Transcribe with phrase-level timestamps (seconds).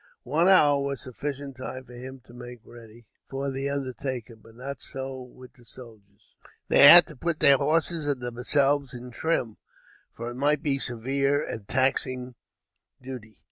[0.23, 4.81] One hour was sufficient time for him to make ready for the undertaking, but not
[4.81, 6.35] so with the soldiers.
[6.69, 9.57] They had to put their horses and themselves in trim,
[10.11, 12.33] for it might be severe and taxing
[12.99, 13.37] duty.